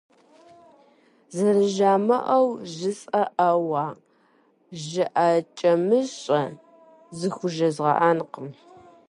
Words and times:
Зэрыжамыӏэу 1.35 2.47
жысӏэӏуэӏауэ 2.75 3.85
жыӏэкӏэмыщӏэ 4.87 6.41
зыхужезгъэӏэнкъым. 7.17 8.49